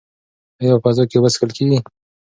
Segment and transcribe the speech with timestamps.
[0.61, 1.79] ایا په فضا کې اوبه څښل کیږي؟